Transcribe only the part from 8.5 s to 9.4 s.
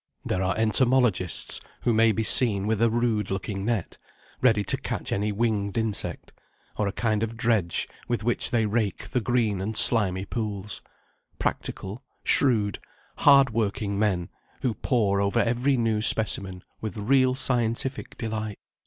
rake the